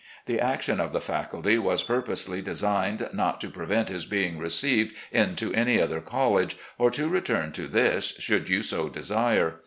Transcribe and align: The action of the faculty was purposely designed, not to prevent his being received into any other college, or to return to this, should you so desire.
The 0.25 0.39
action 0.41 0.79
of 0.79 0.93
the 0.93 0.99
faculty 0.99 1.59
was 1.59 1.83
purposely 1.83 2.41
designed, 2.41 3.07
not 3.13 3.39
to 3.41 3.51
prevent 3.51 3.89
his 3.89 4.03
being 4.03 4.39
received 4.39 4.97
into 5.11 5.53
any 5.53 5.79
other 5.79 6.01
college, 6.01 6.57
or 6.79 6.89
to 6.89 7.07
return 7.07 7.51
to 7.51 7.67
this, 7.67 8.07
should 8.17 8.49
you 8.49 8.63
so 8.63 8.89
desire. 8.89 9.59